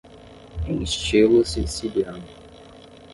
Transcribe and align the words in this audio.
Em 0.67 0.81
estilo 0.81 1.45
siciliano 1.45 2.25